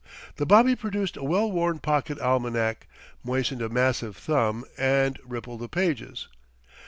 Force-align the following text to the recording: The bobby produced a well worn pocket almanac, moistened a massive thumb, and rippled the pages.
The 0.37 0.47
bobby 0.47 0.75
produced 0.75 1.15
a 1.15 1.23
well 1.23 1.51
worn 1.51 1.77
pocket 1.77 2.17
almanac, 2.19 2.87
moistened 3.23 3.61
a 3.61 3.69
massive 3.69 4.17
thumb, 4.17 4.65
and 4.75 5.19
rippled 5.23 5.59
the 5.59 5.69
pages. 5.69 6.27